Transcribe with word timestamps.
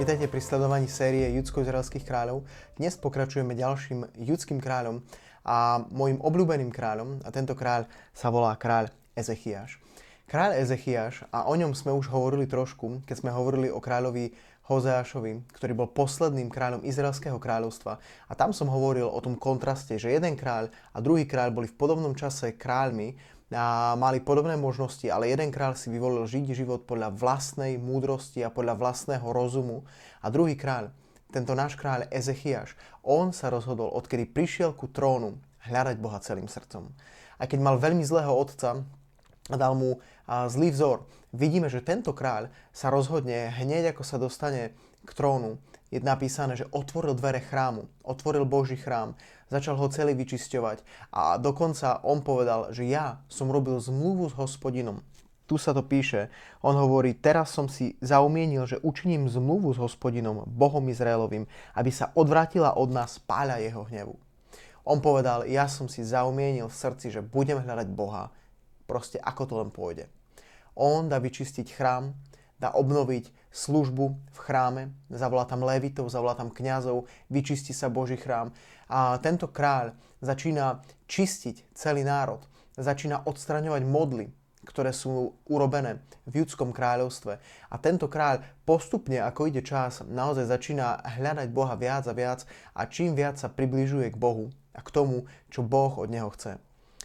Vítajte 0.00 0.32
pri 0.32 0.40
sledovaní 0.40 0.88
série 0.88 1.28
judsko-izraelských 1.36 2.08
kráľov. 2.08 2.48
Dnes 2.80 2.96
pokračujeme 2.96 3.52
ďalším 3.52 4.08
judským 4.16 4.56
kráľom 4.56 5.04
a 5.44 5.84
môjim 5.92 6.16
obľúbeným 6.24 6.72
kráľom, 6.72 7.20
a 7.20 7.28
tento 7.28 7.52
kráľ 7.52 7.84
sa 8.16 8.32
volá 8.32 8.56
kráľ 8.56 8.88
Ezechiaš. 9.12 9.76
Kráľ 10.24 10.56
Ezechiaš, 10.56 11.28
a 11.28 11.44
o 11.44 11.52
ňom 11.52 11.76
sme 11.76 11.92
už 11.92 12.08
hovorili 12.08 12.48
trošku, 12.48 13.04
keď 13.04 13.16
sme 13.20 13.28
hovorili 13.28 13.68
o 13.68 13.76
kráľovi 13.76 14.32
Hozeášovi, 14.72 15.52
ktorý 15.52 15.76
bol 15.76 15.92
posledným 15.92 16.48
kráľom 16.48 16.80
Izraelského 16.80 17.36
kráľovstva. 17.36 18.00
A 18.00 18.32
tam 18.32 18.56
som 18.56 18.72
hovoril 18.72 19.04
o 19.04 19.20
tom 19.20 19.36
kontraste, 19.36 20.00
že 20.00 20.16
jeden 20.16 20.32
kráľ 20.32 20.72
a 20.96 21.04
druhý 21.04 21.28
kráľ 21.28 21.52
boli 21.52 21.68
v 21.68 21.76
podobnom 21.76 22.16
čase 22.16 22.56
kráľmi, 22.56 23.20
a 23.50 23.98
mali 23.98 24.22
podobné 24.22 24.54
možnosti, 24.54 25.02
ale 25.10 25.30
jeden 25.34 25.50
kráľ 25.50 25.74
si 25.74 25.90
vyvolil 25.90 26.22
žiť 26.22 26.54
život 26.54 26.86
podľa 26.86 27.10
vlastnej 27.10 27.82
múdrosti 27.82 28.46
a 28.46 28.54
podľa 28.54 28.78
vlastného 28.78 29.26
rozumu 29.26 29.82
a 30.22 30.30
druhý 30.30 30.54
kráľ, 30.54 30.94
tento 31.34 31.54
náš 31.58 31.74
kráľ 31.74 32.06
Ezechiaš, 32.14 32.78
on 33.02 33.34
sa 33.34 33.50
rozhodol, 33.50 33.90
odkedy 33.90 34.30
prišiel 34.30 34.70
ku 34.74 34.86
trónu, 34.86 35.38
hľadať 35.66 35.96
Boha 35.98 36.22
celým 36.22 36.46
srdcom. 36.46 36.94
A 37.38 37.46
keď 37.46 37.58
mal 37.58 37.76
veľmi 37.78 38.06
zlého 38.06 38.30
otca 38.30 38.86
a 39.50 39.56
dal 39.58 39.74
mu 39.74 39.98
zlý 40.26 40.70
vzor, 40.70 41.06
vidíme, 41.34 41.66
že 41.66 41.82
tento 41.82 42.14
kráľ 42.14 42.54
sa 42.70 42.90
rozhodne 42.90 43.50
hneď 43.58 43.94
ako 43.94 44.02
sa 44.06 44.16
dostane 44.18 44.78
k 45.02 45.10
trónu, 45.10 45.58
je 45.90 45.98
napísané, 45.98 46.54
že 46.54 46.70
otvoril 46.70 47.18
dvere 47.18 47.42
chrámu, 47.42 47.90
otvoril 48.06 48.46
Boží 48.46 48.78
chrám, 48.78 49.18
začal 49.50 49.76
ho 49.76 49.90
celý 49.90 50.14
vyčisťovať 50.14 51.10
a 51.12 51.36
dokonca 51.36 52.00
on 52.06 52.22
povedal, 52.22 52.70
že 52.70 52.86
ja 52.86 53.20
som 53.26 53.50
robil 53.50 53.76
zmluvu 53.82 54.30
s 54.30 54.38
hospodinom. 54.38 55.02
Tu 55.50 55.58
sa 55.58 55.74
to 55.74 55.82
píše, 55.82 56.30
on 56.62 56.78
hovorí, 56.78 57.10
teraz 57.18 57.50
som 57.50 57.66
si 57.66 57.98
zaumienil, 57.98 58.70
že 58.70 58.78
učiním 58.86 59.26
zmluvu 59.26 59.74
s 59.74 59.82
hospodinom, 59.82 60.46
Bohom 60.46 60.86
Izraelovým, 60.86 61.50
aby 61.74 61.90
sa 61.90 62.14
odvrátila 62.14 62.78
od 62.78 62.94
nás 62.94 63.18
páľa 63.18 63.58
jeho 63.58 63.82
hnevu. 63.90 64.14
On 64.86 65.02
povedal, 65.02 65.50
ja 65.50 65.66
som 65.66 65.90
si 65.90 66.06
zaumienil 66.06 66.70
v 66.70 66.78
srdci, 66.78 67.10
že 67.10 67.26
budem 67.26 67.58
hľadať 67.66 67.88
Boha, 67.90 68.30
proste 68.86 69.18
ako 69.18 69.42
to 69.44 69.54
len 69.58 69.74
pôjde. 69.74 70.06
On 70.78 71.10
dá 71.10 71.18
vyčistiť 71.18 71.66
chrám, 71.74 72.14
dá 72.60 72.70
obnoviť 72.76 73.32
službu 73.50 74.04
v 74.30 74.38
chráme, 74.38 74.82
zavolá 75.10 75.48
tam 75.48 75.64
levitov, 75.66 76.12
zavolá 76.12 76.38
tam 76.38 76.52
kňazov, 76.52 77.08
vyčistí 77.32 77.74
sa 77.74 77.90
Boží 77.90 78.20
chrám. 78.20 78.52
A 78.86 79.18
tento 79.18 79.50
kráľ 79.50 79.96
začína 80.20 80.84
čistiť 81.08 81.72
celý 81.74 82.04
národ, 82.04 82.44
začína 82.76 83.26
odstraňovať 83.26 83.82
modly, 83.88 84.26
ktoré 84.60 84.92
sú 84.92 85.34
urobené 85.48 86.04
v 86.28 86.44
judskom 86.44 86.70
kráľovstve. 86.70 87.40
A 87.72 87.74
tento 87.80 88.06
kráľ 88.06 88.44
postupne, 88.68 89.18
ako 89.18 89.48
ide 89.48 89.64
čas, 89.64 90.04
naozaj 90.04 90.46
začína 90.46 91.00
hľadať 91.18 91.48
Boha 91.50 91.74
viac 91.74 92.06
a 92.06 92.14
viac 92.14 92.44
a 92.76 92.86
čím 92.86 93.16
viac 93.16 93.40
sa 93.40 93.48
približuje 93.48 94.12
k 94.12 94.20
Bohu 94.20 94.52
a 94.76 94.84
k 94.84 94.92
tomu, 94.92 95.26
čo 95.48 95.64
Boh 95.64 95.96
od 95.96 96.12
neho 96.12 96.30
chce. 96.30 96.60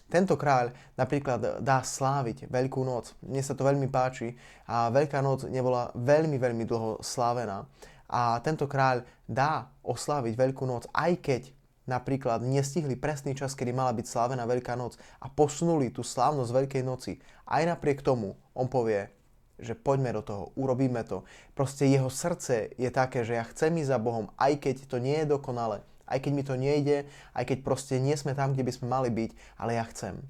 Tento 0.05 0.37
kráľ 0.37 0.69
napríklad 0.93 1.65
dá 1.65 1.81
sláviť 1.81 2.45
Veľkú 2.45 2.85
noc. 2.85 3.17
Mne 3.25 3.41
sa 3.41 3.57
to 3.57 3.65
veľmi 3.65 3.89
páči 3.89 4.37
a 4.69 4.93
Veľká 4.93 5.17
noc 5.25 5.49
nebola 5.49 5.89
veľmi, 5.97 6.37
veľmi 6.37 6.63
dlho 6.63 7.01
slávená. 7.01 7.65
A 8.05 8.37
tento 8.45 8.69
kráľ 8.69 9.01
dá 9.25 9.73
osláviť 9.81 10.37
Veľkú 10.37 10.69
noc, 10.69 10.85
aj 10.93 11.17
keď 11.25 11.41
napríklad 11.89 12.45
nestihli 12.45 12.93
presný 12.93 13.33
čas, 13.33 13.57
kedy 13.57 13.73
mala 13.73 13.93
byť 13.97 14.05
slávená 14.05 14.45
Veľká 14.45 14.77
noc 14.77 14.97
a 15.21 15.25
posunuli 15.25 15.89
tú 15.89 16.05
slávnosť 16.05 16.53
Veľkej 16.53 16.83
noci. 16.85 17.17
Aj 17.49 17.65
napriek 17.65 18.05
tomu 18.05 18.37
on 18.53 18.69
povie, 18.69 19.09
že 19.57 19.73
poďme 19.73 20.13
do 20.13 20.21
toho, 20.21 20.43
urobíme 20.53 21.01
to. 21.07 21.23
Proste 21.57 21.89
jeho 21.89 22.11
srdce 22.11 22.77
je 22.77 22.89
také, 22.93 23.25
že 23.25 23.39
ja 23.39 23.45
chcem 23.47 23.73
ísť 23.79 23.89
za 23.89 23.99
Bohom, 24.01 24.29
aj 24.37 24.59
keď 24.61 24.75
to 24.85 24.97
nie 25.01 25.23
je 25.23 25.31
dokonale, 25.33 25.81
aj 26.15 26.23
keď 26.23 26.31
mi 26.31 26.43
to 26.47 26.55
nejde, 26.55 27.03
aj 27.35 27.43
keď 27.43 27.57
proste 27.61 27.99
nie 27.99 28.15
sme 28.15 28.31
tam, 28.31 28.55
kde 28.55 28.63
by 28.63 28.71
sme 28.71 28.87
mali 28.87 29.09
byť, 29.11 29.31
ale 29.59 29.75
ja 29.75 29.83
chcem. 29.91 30.23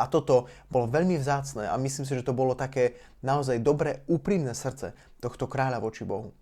A 0.00 0.08
toto 0.08 0.48
bolo 0.72 0.88
veľmi 0.88 1.20
vzácne 1.20 1.68
a 1.68 1.76
myslím 1.76 2.08
si, 2.08 2.16
že 2.16 2.24
to 2.24 2.32
bolo 2.32 2.56
také 2.56 2.96
naozaj 3.20 3.60
dobré, 3.60 4.00
úprimné 4.08 4.56
srdce 4.56 4.96
tohto 5.20 5.44
kráľa 5.44 5.84
voči 5.84 6.08
Bohu. 6.08 6.32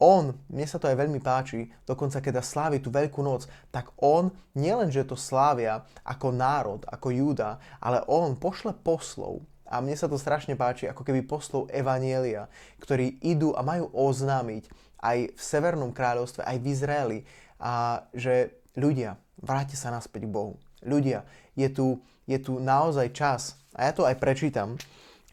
On, 0.00 0.32
mne 0.48 0.64
sa 0.64 0.80
to 0.80 0.88
aj 0.88 0.96
veľmi 0.96 1.20
páči, 1.20 1.68
dokonca 1.84 2.24
keď 2.24 2.40
slávi 2.40 2.80
tú 2.80 2.88
veľkú 2.88 3.20
noc, 3.20 3.44
tak 3.68 3.92
on 4.00 4.32
nielen, 4.56 4.88
že 4.88 5.04
to 5.04 5.12
slávia 5.12 5.84
ako 6.08 6.32
národ, 6.32 6.80
ako 6.88 7.12
Júda, 7.12 7.60
ale 7.84 8.00
on 8.08 8.32
pošle 8.32 8.72
poslov, 8.80 9.44
a 9.70 9.78
mne 9.78 9.94
sa 9.94 10.10
to 10.10 10.18
strašne 10.18 10.58
páči, 10.58 10.90
ako 10.90 11.06
keby 11.06 11.22
poslov 11.22 11.70
Evanielia, 11.70 12.50
ktorí 12.82 13.22
idú 13.22 13.54
a 13.54 13.62
majú 13.62 13.86
oznámiť 13.94 14.66
aj 14.98 15.18
v 15.30 15.40
Severnom 15.40 15.94
kráľovstve, 15.94 16.42
aj 16.42 16.56
v 16.58 16.66
Izraeli, 16.66 17.18
a 17.60 18.04
že 18.16 18.56
ľudia, 18.74 19.20
vráte 19.36 19.76
sa 19.76 19.92
naspäť 19.92 20.26
k 20.26 20.32
Bohu. 20.32 20.56
Ľudia, 20.80 21.28
je 21.54 21.68
tu, 21.68 21.86
je 22.24 22.40
tu 22.40 22.56
naozaj 22.56 23.12
čas, 23.12 23.60
a 23.76 23.86
ja 23.86 23.92
to 23.92 24.08
aj 24.08 24.16
prečítam, 24.16 24.80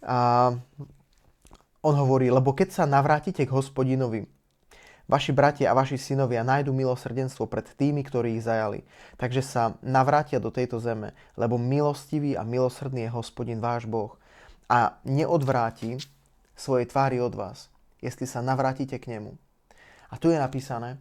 a 0.04 0.52
on 1.82 1.96
hovorí, 1.96 2.28
lebo 2.28 2.52
keď 2.52 2.70
sa 2.70 2.84
navrátite 2.84 3.48
k 3.48 3.56
hospodinovi, 3.56 4.28
vaši 5.08 5.32
bratia 5.32 5.72
a 5.72 5.78
vaši 5.78 5.96
synovia 5.96 6.44
nájdu 6.44 6.76
milosrdenstvo 6.76 7.48
pred 7.48 7.64
tými, 7.80 8.04
ktorí 8.04 8.36
ich 8.36 8.44
zajali. 8.44 8.84
Takže 9.16 9.42
sa 9.42 9.64
navrátia 9.80 10.38
do 10.38 10.52
tejto 10.52 10.84
zeme, 10.84 11.16
lebo 11.40 11.56
milostivý 11.56 12.36
a 12.36 12.44
milosrdný 12.44 13.08
je 13.08 13.16
hospodin 13.16 13.64
váš 13.64 13.88
Boh 13.88 14.20
a 14.68 15.00
neodvráti 15.08 15.96
svojej 16.60 16.92
tvári 16.92 17.24
od 17.24 17.32
vás, 17.32 17.72
jestli 18.04 18.28
sa 18.28 18.44
navrátite 18.44 19.00
k 19.00 19.16
nemu. 19.18 19.40
A 20.12 20.20
tu 20.20 20.28
je 20.28 20.40
napísané, 20.40 21.00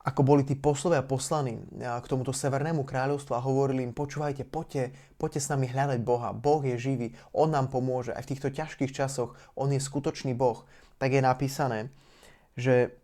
ako 0.00 0.20
boli 0.24 0.48
tí 0.48 0.56
poslovia 0.56 1.04
poslaní 1.04 1.60
k 1.76 2.06
tomuto 2.08 2.32
severnému 2.32 2.88
kráľovstvu 2.88 3.36
a 3.36 3.44
hovorili 3.44 3.84
im, 3.84 3.92
počúvajte, 3.92 4.48
poďte, 4.48 4.96
poďte 5.20 5.44
s 5.44 5.50
nami 5.52 5.68
hľadať 5.68 6.00
Boha. 6.00 6.32
Boh 6.32 6.64
je 6.64 6.80
živý, 6.80 7.12
On 7.36 7.52
nám 7.52 7.68
pomôže. 7.68 8.16
Aj 8.16 8.24
v 8.24 8.30
týchto 8.32 8.48
ťažkých 8.48 8.96
časoch 8.96 9.36
On 9.60 9.68
je 9.68 9.76
skutočný 9.76 10.32
Boh. 10.32 10.64
Tak 10.96 11.12
je 11.12 11.20
napísané, 11.20 11.92
že 12.56 12.96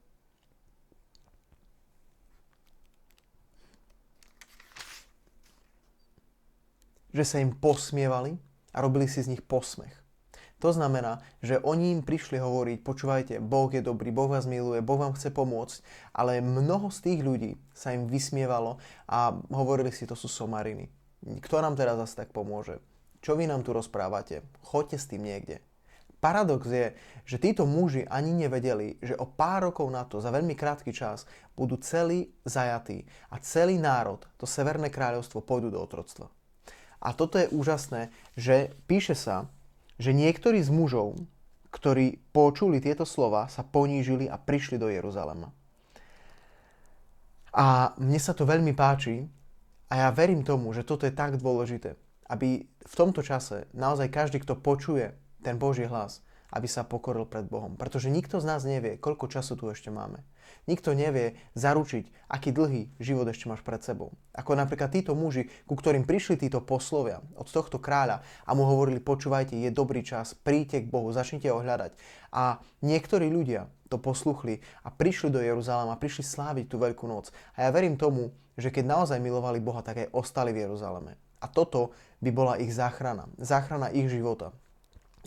že 7.16 7.24
sa 7.24 7.40
im 7.40 7.56
posmievali 7.56 8.36
a 8.76 8.84
robili 8.84 9.08
si 9.08 9.24
z 9.24 9.32
nich 9.32 9.40
posmech. 9.40 10.05
To 10.64 10.72
znamená, 10.72 11.20
že 11.44 11.60
oni 11.60 11.92
im 11.92 12.00
prišli 12.00 12.40
hovoriť, 12.40 12.80
počúvajte, 12.80 13.34
Boh 13.44 13.68
je 13.68 13.84
dobrý, 13.84 14.08
Boh 14.08 14.32
vás 14.32 14.48
miluje, 14.48 14.80
Boh 14.80 14.96
vám 14.96 15.12
chce 15.12 15.28
pomôcť, 15.28 15.84
ale 16.16 16.40
mnoho 16.40 16.88
z 16.88 16.98
tých 17.04 17.20
ľudí 17.20 17.52
sa 17.76 17.92
im 17.92 18.08
vysmievalo 18.08 18.80
a 19.04 19.36
hovorili 19.52 19.92
si, 19.92 20.08
to 20.08 20.16
sú 20.16 20.32
somariny. 20.32 20.88
Kto 21.44 21.60
nám 21.60 21.76
teraz 21.76 22.00
zase 22.00 22.24
tak 22.24 22.32
pomôže? 22.32 22.80
Čo 23.20 23.36
vy 23.36 23.44
nám 23.44 23.68
tu 23.68 23.76
rozprávate? 23.76 24.48
Choďte 24.64 24.96
s 24.96 25.08
tým 25.12 25.28
niekde. 25.28 25.60
Paradox 26.16 26.64
je, 26.64 26.96
že 27.28 27.36
títo 27.36 27.68
muži 27.68 28.08
ani 28.08 28.32
nevedeli, 28.32 28.96
že 29.04 29.12
o 29.20 29.28
pár 29.28 29.68
rokov 29.68 29.92
na 29.92 30.08
to, 30.08 30.24
za 30.24 30.32
veľmi 30.32 30.56
krátky 30.56 30.88
čas, 30.88 31.28
budú 31.52 31.76
celí 31.76 32.32
zajatí 32.48 33.04
a 33.28 33.36
celý 33.44 33.76
národ, 33.76 34.24
to 34.40 34.48
Severné 34.48 34.88
kráľovstvo, 34.88 35.44
pôjdu 35.44 35.68
do 35.68 35.78
otroctva. 35.84 36.32
A 37.04 37.12
toto 37.12 37.36
je 37.36 37.52
úžasné, 37.52 38.08
že 38.40 38.72
píše 38.88 39.12
sa, 39.12 39.52
že 39.96 40.12
niektorí 40.12 40.60
z 40.60 40.70
mužov, 40.72 41.16
ktorí 41.72 42.20
počuli 42.32 42.80
tieto 42.80 43.04
slova, 43.04 43.48
sa 43.52 43.64
ponížili 43.64 44.28
a 44.28 44.40
prišli 44.40 44.80
do 44.80 44.88
Jeruzalema. 44.88 45.52
A 47.56 47.96
mne 47.96 48.20
sa 48.20 48.36
to 48.36 48.44
veľmi 48.44 48.76
páči 48.76 49.24
a 49.88 49.94
ja 50.04 50.08
verím 50.12 50.44
tomu, 50.44 50.74
že 50.76 50.84
toto 50.84 51.08
je 51.08 51.14
tak 51.14 51.40
dôležité, 51.40 51.96
aby 52.28 52.64
v 52.66 52.94
tomto 52.96 53.24
čase 53.24 53.64
naozaj 53.72 54.12
každý, 54.12 54.42
kto 54.44 54.60
počuje 54.60 55.14
ten 55.40 55.56
Boží 55.56 55.88
hlas, 55.88 56.25
aby 56.54 56.68
sa 56.70 56.86
pokoril 56.86 57.26
pred 57.26 57.46
Bohom. 57.46 57.74
Pretože 57.74 58.12
nikto 58.12 58.38
z 58.38 58.46
nás 58.46 58.62
nevie, 58.62 58.98
koľko 58.98 59.26
času 59.30 59.58
tu 59.58 59.66
ešte 59.70 59.90
máme. 59.90 60.22
Nikto 60.66 60.94
nevie 60.94 61.38
zaručiť, 61.58 62.30
aký 62.30 62.50
dlhý 62.54 62.90
život 62.98 63.26
ešte 63.30 63.50
máš 63.50 63.62
pred 63.62 63.82
sebou. 63.82 64.14
Ako 64.34 64.54
napríklad 64.58 64.90
títo 64.90 65.14
muži, 65.14 65.50
ku 65.66 65.74
ktorým 65.78 66.06
prišli 66.06 66.38
títo 66.38 66.62
poslovia 66.62 67.22
od 67.38 67.46
tohto 67.46 67.78
kráľa 67.78 68.22
a 68.46 68.50
mu 68.54 68.66
hovorili, 68.66 69.02
počúvajte, 69.02 69.58
je 69.58 69.70
dobrý 69.70 70.02
čas, 70.02 70.34
príďte 70.34 70.86
k 70.86 70.90
Bohu, 70.90 71.10
začnite 71.10 71.50
ho 71.50 71.62
hľadať. 71.62 71.94
A 72.34 72.62
niektorí 72.82 73.30
ľudia 73.30 73.70
to 73.86 73.98
posluchli 74.02 74.58
a 74.82 74.90
prišli 74.90 75.30
do 75.30 75.38
Jeruzalema, 75.38 75.98
prišli 75.98 76.26
sláviť 76.26 76.66
tú 76.66 76.82
veľkú 76.82 77.06
noc. 77.06 77.30
A 77.54 77.66
ja 77.66 77.70
verím 77.70 77.94
tomu, 77.94 78.34
že 78.58 78.74
keď 78.74 78.84
naozaj 78.90 79.22
milovali 79.22 79.62
Boha, 79.62 79.86
tak 79.86 80.02
aj 80.02 80.12
ostali 80.16 80.50
v 80.50 80.66
Jeruzaleme. 80.66 81.14
A 81.38 81.46
toto 81.46 81.92
by 82.24 82.30
bola 82.32 82.54
ich 82.58 82.72
záchrana. 82.72 83.28
Záchrana 83.36 83.92
ich 83.92 84.08
života. 84.08 84.50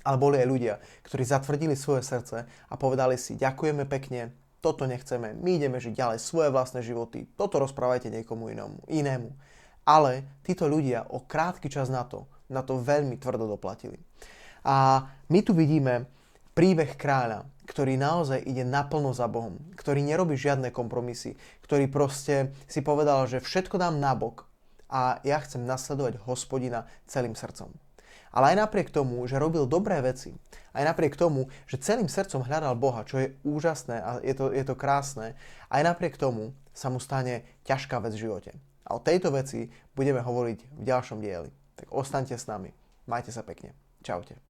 Ale 0.05 0.17
boli 0.17 0.39
aj 0.39 0.47
ľudia, 0.47 0.75
ktorí 1.03 1.23
zatvrdili 1.27 1.75
svoje 1.75 2.05
srdce 2.05 2.47
a 2.47 2.73
povedali 2.79 3.19
si, 3.19 3.35
ďakujeme 3.35 3.83
pekne, 3.83 4.31
toto 4.59 4.83
nechceme, 4.83 5.39
my 5.39 5.55
ideme 5.55 5.79
žiť 5.79 5.93
ďalej 5.95 6.19
svoje 6.19 6.51
vlastné 6.51 6.83
životy, 6.83 7.27
toto 7.39 7.63
rozprávajte 7.63 8.11
niekomu 8.11 8.51
inému. 8.51 8.77
inému. 8.91 9.31
Ale 9.87 10.27
títo 10.43 10.67
ľudia 10.67 11.07
o 11.09 11.23
krátky 11.23 11.71
čas 11.71 11.87
na 11.87 12.03
to, 12.03 12.27
na 12.51 12.61
to 12.61 12.77
veľmi 12.77 13.15
tvrdo 13.17 13.47
doplatili. 13.47 13.97
A 14.67 15.07
my 15.31 15.39
tu 15.39 15.55
vidíme 15.55 16.05
príbeh 16.51 16.99
kráľa, 16.99 17.47
ktorý 17.63 17.95
naozaj 17.95 18.43
ide 18.43 18.67
naplno 18.67 19.15
za 19.15 19.29
Bohom, 19.31 19.55
ktorý 19.79 20.03
nerobí 20.03 20.35
žiadne 20.35 20.73
kompromisy, 20.75 21.39
ktorý 21.63 21.87
proste 21.87 22.51
si 22.67 22.83
povedal, 22.83 23.23
že 23.29 23.39
všetko 23.39 23.79
dám 23.79 24.01
nabok 24.01 24.49
a 24.89 25.21
ja 25.23 25.39
chcem 25.39 25.63
nasledovať 25.63 26.19
hospodina 26.25 26.89
celým 27.05 27.37
srdcom. 27.37 27.71
Ale 28.29 28.53
aj 28.53 28.69
napriek 28.69 28.93
tomu, 28.93 29.25
že 29.25 29.41
robil 29.41 29.65
dobré 29.65 29.97
veci, 30.05 30.37
aj 30.77 30.83
napriek 30.85 31.17
tomu, 31.17 31.49
že 31.65 31.81
celým 31.81 32.05
srdcom 32.05 32.45
hľadal 32.45 32.77
Boha, 32.77 33.01
čo 33.05 33.17
je 33.17 33.33
úžasné 33.41 33.97
a 33.97 34.09
je 34.21 34.33
to, 34.37 34.53
je 34.53 34.61
to 34.61 34.77
krásne, 34.77 35.33
aj 35.73 35.81
napriek 35.81 36.17
tomu 36.19 36.53
sa 36.73 36.93
mu 36.93 37.01
stane 37.01 37.41
ťažká 37.65 37.97
vec 37.99 38.13
v 38.13 38.29
živote. 38.29 38.51
A 38.85 38.97
o 38.97 39.03
tejto 39.03 39.33
veci 39.33 39.69
budeme 39.93 40.21
hovoriť 40.21 40.59
v 40.77 40.83
ďalšom 40.85 41.21
dieli. 41.21 41.49
Tak 41.77 41.89
ostaňte 41.93 42.37
s 42.37 42.49
nami. 42.49 42.73
Majte 43.05 43.33
sa 43.33 43.45
pekne. 43.45 43.73
Čaute. 44.01 44.33